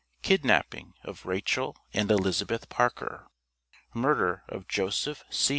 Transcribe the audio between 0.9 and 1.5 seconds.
OF